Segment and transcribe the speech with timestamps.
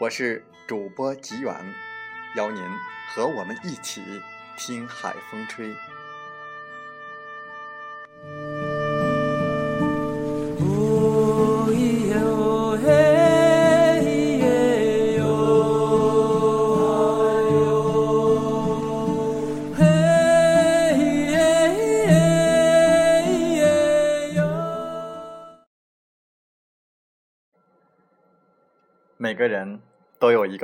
[0.00, 1.54] 我是主播吉远。
[2.34, 2.60] 邀您
[3.14, 4.02] 和我们一起
[4.58, 5.72] 听海风吹。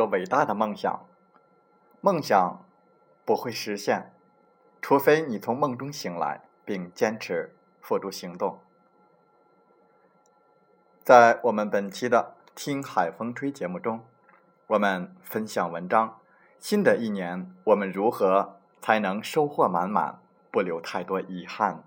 [0.00, 1.06] 个伟大的梦想。
[2.00, 2.64] 梦想
[3.26, 4.14] 不会实现，
[4.80, 8.58] 除非你从梦中醒来，并坚持付诸行动。
[11.02, 14.00] 在我们本期的《听海风吹》节目中，
[14.68, 16.18] 我们分享文章：
[16.58, 21.84] 新的一年，我们如何才能收获满满，不留太多遗憾？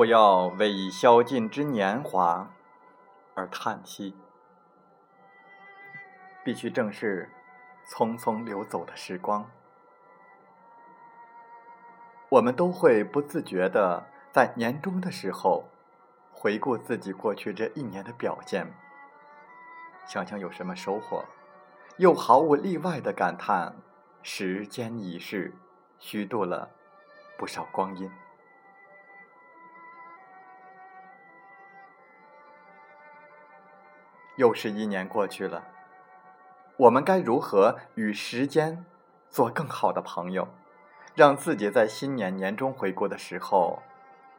[0.00, 2.50] 不要为已消尽之年华
[3.34, 4.16] 而叹息，
[6.42, 7.28] 必须正视
[7.86, 9.50] 匆匆流走的时光。
[12.30, 15.68] 我们都会不自觉的在年终的时候
[16.32, 18.72] 回顾自己过去这一年的表现，
[20.06, 21.26] 想想有什么收获，
[21.98, 23.76] 又毫无例外的感叹
[24.22, 25.54] 时间已逝，
[25.98, 26.70] 虚度了
[27.36, 28.10] 不少光阴。
[34.40, 35.62] 又是一年过去了，
[36.78, 38.86] 我们该如何与时间
[39.28, 40.48] 做更好的朋友，
[41.14, 43.82] 让自己在新年年终回顾的时候，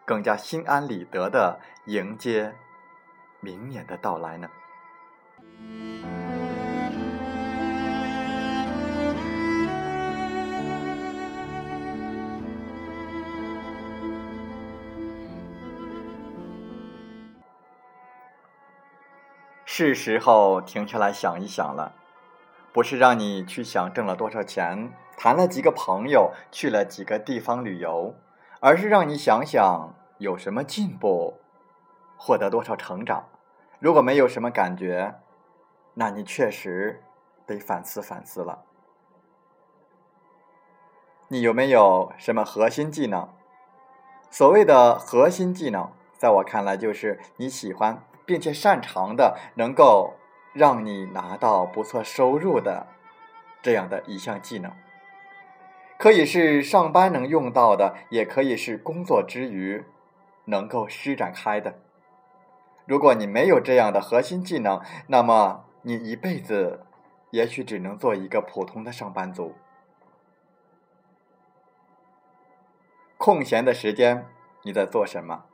[0.03, 2.55] 更加心安理得的迎接
[3.41, 4.49] 明年的到来呢？
[19.73, 21.93] 是时候停下来想一想了，
[22.73, 28.13] 不是让你去想挣了多少钱，谈了几个朋友，去了几个地方旅游，
[28.59, 31.39] 而是让你想想有什么进步，
[32.17, 33.29] 获得多少成长。
[33.79, 35.15] 如果没有什么感觉，
[35.93, 37.01] 那你确实
[37.47, 38.65] 得反思反思了。
[41.29, 43.29] 你有没有什么核心技能？
[44.29, 48.03] 所谓的核心技能，在我看来就是你喜欢。
[48.25, 50.15] 并且擅长的，能够
[50.53, 52.87] 让你拿到不错收入的
[53.61, 54.71] 这样的一项技能，
[55.97, 59.83] 可以是上班能用到的，也可以是工作之余
[60.45, 61.75] 能够施展开的。
[62.85, 66.85] 如果你没有这样的核心技能，那么你一辈子
[67.29, 69.55] 也许只能做一个普通的上班族。
[73.17, 74.25] 空闲的时间
[74.63, 75.45] 你在做什么？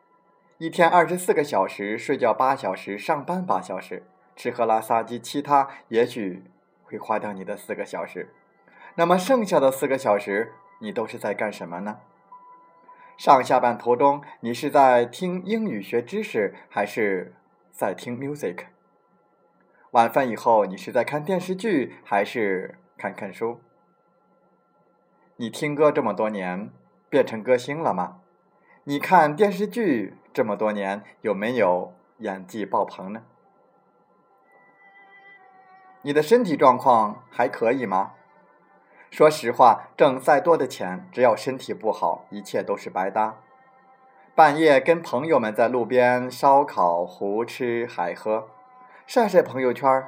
[0.59, 4.01] 一天二十四个小时，睡觉八小时，上班八小时，
[4.35, 6.45] 吃喝拉撒及其他，也许
[6.83, 8.33] 会花掉你的四个小时。
[8.95, 11.99] 那么剩下的四个小时，你都是在干什么呢？
[13.19, 17.35] 上下班途中，你是在听英语学知识，还是
[17.71, 18.65] 在听 music？
[19.91, 23.61] 晚饭以后，你是在看电视剧，还是看看书？
[25.35, 26.71] 你听歌这么多年，
[27.11, 28.21] 变成歌星了吗？
[28.85, 33.23] 你看电视剧这么多年，有没有演技爆棚呢？
[36.03, 38.11] 你的身体状况还可以吗？
[39.09, 43.39] 说实话，挣再多的钱，只要身体不好，一切都是白搭。
[44.35, 48.47] 半夜跟朋友们在路边烧烤、胡吃海喝，
[49.07, 50.05] 晒晒朋友圈，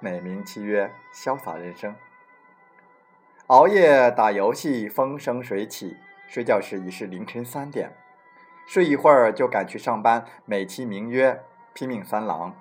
[0.00, 1.94] 美名其曰潇洒人生。
[3.46, 5.96] 熬夜打游戏，风生水起，
[6.26, 7.92] 睡觉时已是凌晨三点，
[8.70, 11.42] 睡一会儿就赶去上班，美其名曰
[11.74, 12.54] 拼命三郎。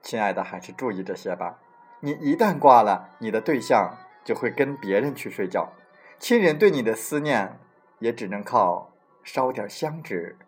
[0.00, 1.58] 亲爱的，还是注意这些吧。
[1.98, 5.72] 你一旦挂了，你的对象就会跟别人去睡觉，
[6.20, 7.58] 亲人对你的思念
[7.98, 8.92] 也只能靠
[9.24, 10.38] 烧点香纸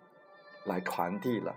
[0.63, 1.57] 来传递了。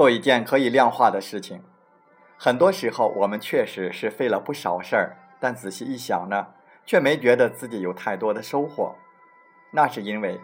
[0.00, 1.62] 做一件可以量化的事情，
[2.38, 6.54] 很多时候我们确实是费了不少事儿，但仔细一想呢，
[6.86, 8.96] 却没觉得自己有太多的收获。
[9.72, 10.40] 那是因为，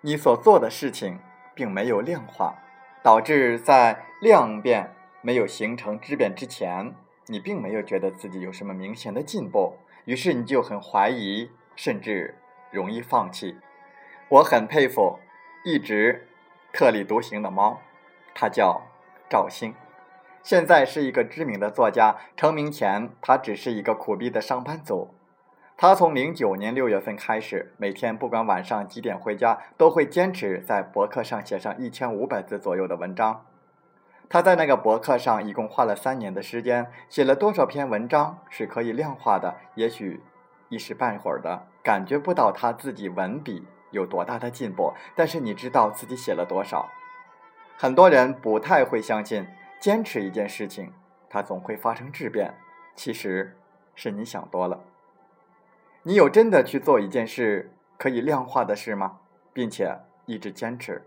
[0.00, 1.20] 你所做的事情
[1.54, 2.56] 并没有量化，
[3.04, 6.92] 导致在量变没有形成质变之前，
[7.28, 9.76] 你并没有觉得自己有什么明显的进步，
[10.06, 12.36] 于是你就很怀疑，甚至
[12.72, 13.58] 容易放弃。
[14.28, 15.20] 我很佩服
[15.64, 16.26] 一直
[16.72, 17.80] 特立独行的猫，
[18.34, 18.82] 他叫
[19.28, 19.74] 赵星，
[20.42, 22.16] 现在是一个知名的作家。
[22.36, 25.14] 成名前，他只是一个苦逼的上班族。
[25.76, 33.44] 他从零九年六月份开始，每天不管晚上几点回家，都会坚持在博客上写上一千五百字左右的文章。
[34.28, 39.56] 他在那个博客上一共花了三年的时间，写了多少篇文章是可以量化的？
[39.74, 40.22] 也许
[40.68, 46.88] 一时半会儿的感觉不到他自己文笔有多大的进步，但是你知道自己写了多少。
[47.76, 49.46] 很多人不太会相信，
[49.80, 50.92] 坚持一件事情，
[51.28, 52.54] 它总会发生质变。
[52.94, 53.56] 其实
[53.94, 54.80] 是你想多了。
[56.02, 59.20] 你有真的去做一件事可以量化的事吗？
[59.52, 61.02] 并且一直坚持。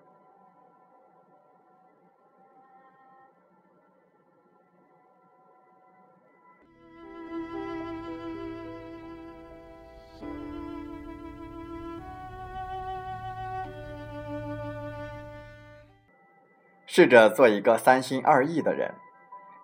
[16.95, 18.93] 试着做一个三心二意的人，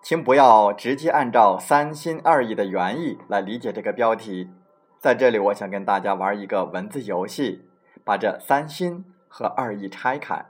[0.02, 4.50] 请不要直接按照三心二意的原意来理解这个标题。
[4.98, 7.66] 在这里，我想跟大家玩一个文字游戏，
[8.04, 10.44] 把这三心和二意拆开，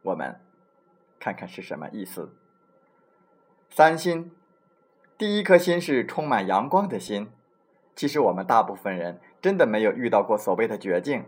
[0.00, 0.40] 我们
[1.20, 2.34] 看看是什么意思。
[3.68, 4.32] 三心，
[5.18, 7.30] 第一颗心是充满阳光的心。
[7.94, 11.26] 其实我们大部分人真的没有遇到过所谓的绝境，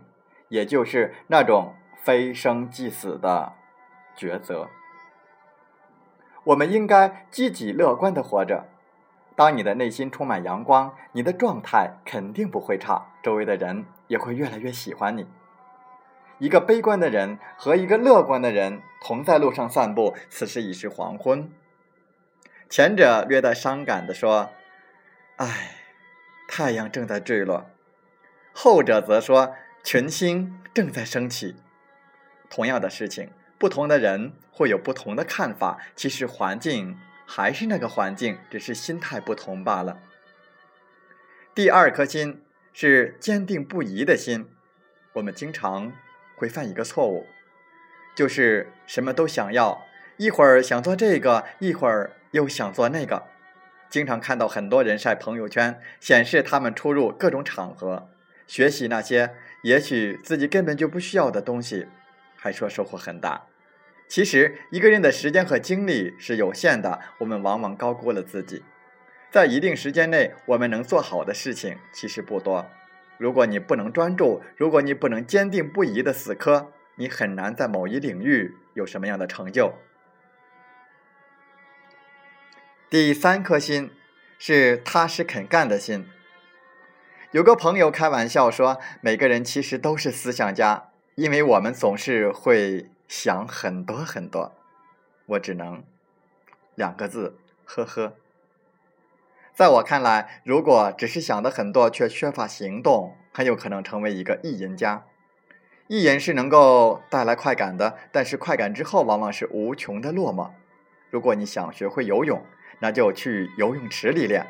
[0.49, 3.53] 也就是那种非生即死的
[4.17, 4.67] 抉择。
[6.45, 8.65] 我们应该积极乐观的活着。
[9.35, 15.27] 当你的内心充满阳光，你的状态肯定不会差，周围的人也会越来越喜欢你。
[16.39, 21.51] 一个悲观的人和一个乐观的人同在路上散步，此时已是黄昏。
[22.69, 24.49] 前者略带伤感地说
[25.37, 25.71] ：“唉，
[26.47, 27.65] 太阳正在坠落。”
[28.53, 29.53] 后者则说
[29.83, 31.55] ：“群星正在升起。”
[32.49, 35.79] 同样的事情，不同的人会有不同的看法。
[35.95, 36.97] 其实环境。
[37.27, 39.97] 还是那个环境，只是心态不同罢了。
[41.55, 44.47] 第二颗心是坚定不移的心。
[45.13, 45.91] 我们经常
[46.35, 47.25] 会犯一个错误，
[48.15, 49.85] 就是什么都想要，
[50.17, 53.23] 一会儿想做这个，一会儿又想做那个。
[53.89, 58.07] 经常看到很多人晒朋友圈，显示他们出入各种场合，
[58.45, 59.33] 学习那些
[59.63, 61.87] 也许自己根本就不需要的东西，
[62.45, 63.47] 还说收获很大。
[64.07, 68.63] 其实，一个人的时间和精力是有限的，我们往往高估了自己。
[69.31, 72.69] 在一定时间内，我们能做好的事情其实不多。
[73.17, 79.73] 如果你不能专注，如果你不能坚定不移的死磕，你很难在某一领域有什么样的成就。
[82.87, 83.89] 第三颗心
[84.37, 86.07] 是踏实肯干的心。
[87.31, 92.89] 有个朋友开玩笑说，每个人其实都是思想家，因为我们总是会。
[93.07, 94.55] 想很多很多，
[95.27, 95.83] 我只能
[96.73, 98.15] 两个字，呵呵。
[99.53, 105.05] 在我看来，如果只是想的很多却缺乏行动，很有可能成为一个意淫家。
[105.87, 110.49] 意淫是能够带来快感的，但是快感之后往往是无穷的落寞。
[111.11, 112.43] 如果你想学会游泳，
[112.79, 114.47] 那就去游泳池里练；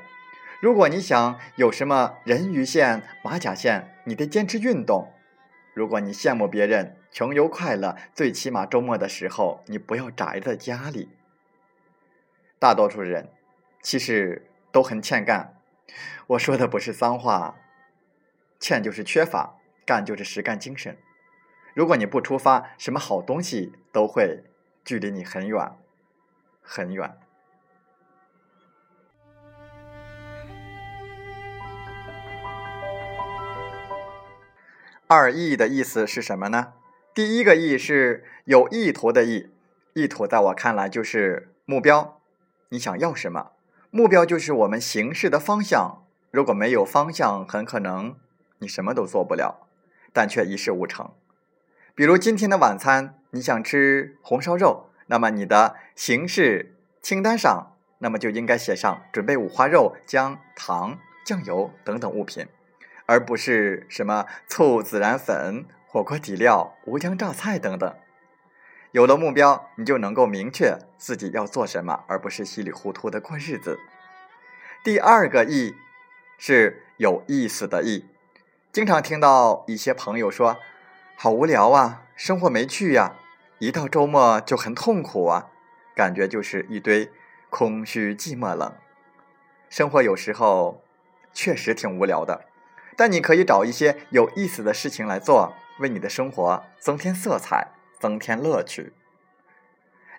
[0.62, 5.12] 如果你想有什么人鱼线、马甲线，你得坚持运动。
[5.76, 11.10] 如果你羡慕别人穷游快乐，最起码周末的时候你不要宅在家里。
[12.58, 13.30] 大多数人
[13.82, 15.60] 其实都很欠干，
[16.28, 17.58] 我说的不是脏话，
[18.58, 20.98] 欠就是缺乏，干就是实干精神。
[21.74, 24.46] 如果你不出发，什么好东西都会
[24.86, 25.74] 距离你很远，
[26.62, 27.18] 很远。
[35.08, 36.74] 二意的意思是什么呢？
[37.14, 39.52] 第一个意是有意图的意，
[39.94, 42.20] 意图在我看来就是目标。
[42.70, 43.52] 你想要什么？
[43.92, 46.04] 目标就是我们行事的方向。
[46.32, 48.16] 如果没有方向，很可能
[48.58, 49.68] 你什么都做不了，
[50.12, 51.12] 但却一事无成。
[51.94, 62.48] 比如今天的晚餐，你想吃红烧肉，那么你的行事清单上，那么就应该写上准备五花肉、姜、糖、酱油等等物品。
[63.06, 67.96] 而不是什么醋、孜然粉、火锅底料、无姜榨菜等等。
[68.92, 73.80] 有了目标，你就能够明确自己要做什么，而不是稀里糊涂的过日子。
[74.84, 75.76] 第二个意
[76.38, 78.06] 是有意思的意。
[78.72, 80.58] 经常听到一些朋友说
[81.18, 83.16] ：“好无聊啊，生活没趣呀，
[83.60, 85.50] 一到周末就很痛苦啊，
[85.96, 87.12] 感觉就是一堆
[87.50, 88.74] 空虚、寂寞、冷。”
[89.70, 90.82] 生活有时候
[91.34, 92.46] 确实挺无聊的。
[92.96, 97.68] 但你可以找一些有意思的事情来做，为你的生活增添色彩，
[98.00, 98.94] 增添乐趣。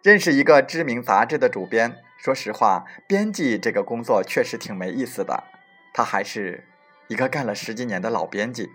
[0.02, 5.45] 认识一个知名杂志的主编，说实话，编辑这个工作确实挺没意思的。
[5.92, 6.68] 他还是
[7.09, 8.71] 一个干了十几年的老编辑。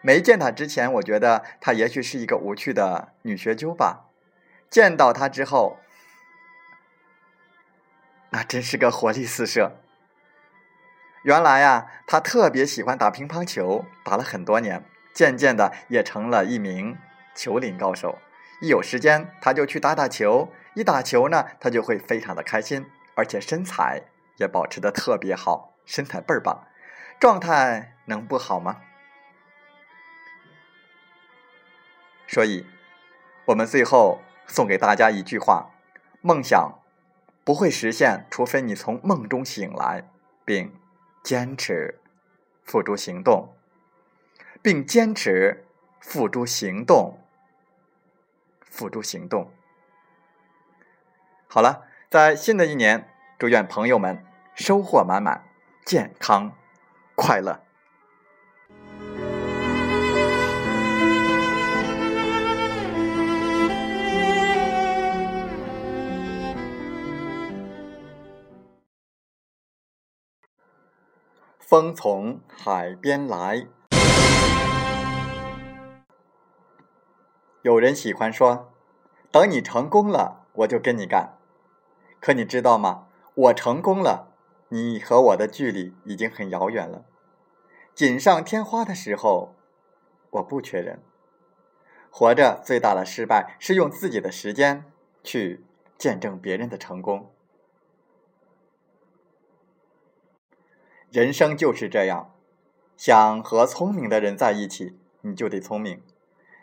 [0.00, 4.08] 没见他之前，我觉得他也许是一个无趣的女学究吧。
[4.70, 5.78] 见到他之后，
[8.30, 9.81] 那真是个活力四射。
[11.22, 16.98] 原来呀，他特别喜欢打乒乓球，打了很多年，渐渐的也成了一名
[17.34, 18.18] 球龄高手。
[18.60, 20.52] 一有时间，他就去打打球。
[20.74, 24.02] 一打球呢，他就会非常的开心，而且身材
[24.38, 26.66] 也保持的特别好，身材倍儿棒，
[27.20, 28.78] 状态能不好吗？
[32.26, 32.66] 所以，
[33.44, 35.70] 我们最后送给大家一句话：
[36.20, 36.80] 梦想
[37.44, 40.08] 不会实现，除非你从梦中醒来，
[40.44, 40.81] 并。
[41.22, 42.00] 坚持
[42.64, 43.54] 付诸行动，
[44.60, 45.64] 并坚持
[46.00, 47.18] 付诸行动，
[48.64, 49.52] 付诸行动。
[51.46, 54.24] 好了，在新的一年，祝愿朋友们
[54.54, 55.44] 收获满满，
[55.84, 56.56] 健康
[57.14, 57.62] 快乐。
[71.72, 73.66] 风从海边来。
[77.62, 78.70] 有人喜欢说
[79.32, 81.38] ：“等你成功了，我就跟你干。”
[82.20, 83.06] 可你知道吗？
[83.32, 84.34] 我成功了，
[84.68, 87.06] 你和我的距离已经很遥远了。
[87.94, 89.54] 锦上添花的时候，
[90.28, 91.02] 我不缺人。
[92.10, 94.84] 活着最大的失败是用自己的时间
[95.24, 95.64] 去
[95.96, 97.31] 见证别人的成功。
[101.12, 102.32] 人生就是这样，
[102.96, 105.98] 想和聪明的人在一起，你就得聪明；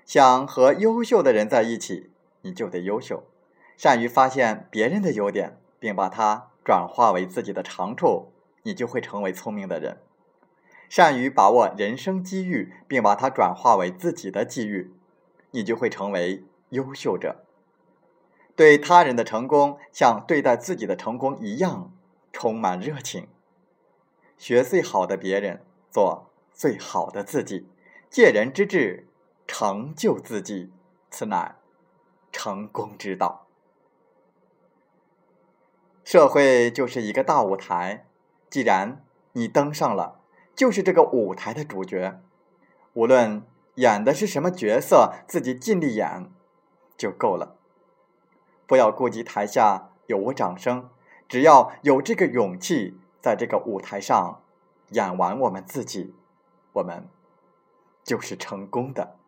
[0.08, 2.10] 想和优秀的人在一起，
[2.42, 3.26] 你就得优秀。
[3.78, 8.32] 善于发现别人的优点，并把它转化为自己的长处，
[8.64, 9.98] 你就会成为聪明的人；
[10.90, 14.92] 善于把握人生机遇，并把它转化为自己的机遇，
[15.52, 17.46] 你就会成为优秀者。
[18.56, 21.94] 对他人的成功，像对待自己的成功一样，
[22.34, 23.28] 充满热情。
[24.40, 27.68] 学最好的别人，做最好的自己，
[28.10, 29.06] 借人之智，
[29.46, 30.72] 成就自己，
[31.12, 31.58] 此乃
[32.32, 33.46] 成功之道。
[36.06, 38.06] 社会就是一个大舞台，
[38.50, 39.04] 既然
[39.34, 40.22] 你登上了，
[40.56, 42.22] 就是这个舞台的主角。
[42.94, 43.44] 无论
[43.76, 46.32] 演的是什么角色，自己尽力演
[46.98, 47.58] 就够了。
[48.66, 50.90] 不要顾及台下有无掌声，
[51.28, 52.98] 只要有这个勇气。
[53.22, 54.42] 在这个舞台上
[54.90, 56.16] 演完我们自己，
[56.74, 57.08] 我们
[58.04, 59.19] 就是成功的。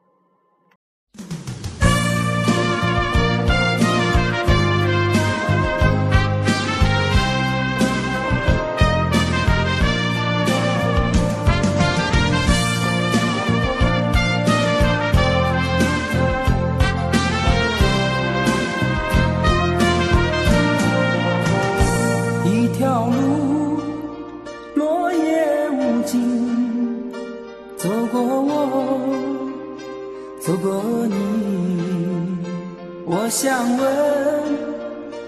[33.13, 33.85] 我想问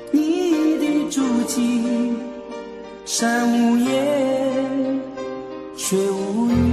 [0.10, 2.14] 你的足迹，
[3.04, 5.02] 山无言，
[5.76, 6.73] 水无语。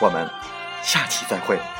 [0.00, 0.28] 我们
[0.82, 1.79] 下期再会。